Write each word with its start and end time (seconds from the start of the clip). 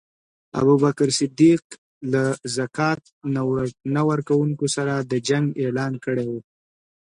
ابوبکر 0.59 1.09
صدیق 1.19 1.63
له 2.11 2.23
ذکات 2.57 3.01
نه 3.93 4.01
ورکونکو 4.09 4.65
سره 4.75 4.93
د 5.11 5.13
جنګ 5.27 5.45
اعلان 5.63 5.93
کړی 6.05 6.25
وو. 6.31 6.41